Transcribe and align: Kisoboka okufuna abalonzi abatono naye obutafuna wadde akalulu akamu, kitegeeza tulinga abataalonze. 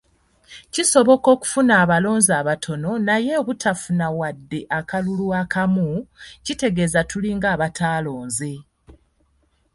Kisoboka 0.73 1.27
okufuna 1.35 1.73
abalonzi 1.83 2.31
abatono 2.41 2.91
naye 3.07 3.31
obutafuna 3.41 4.05
wadde 4.19 4.59
akalulu 4.77 5.27
akamu, 5.41 5.87
kitegeeza 6.45 7.01
tulinga 7.09 7.47
abataalonze. 7.55 8.51